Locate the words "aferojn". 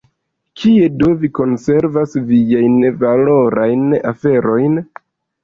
4.15-4.83